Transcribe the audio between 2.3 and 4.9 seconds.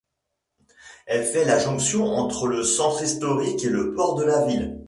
le centre historique et le port de la ville.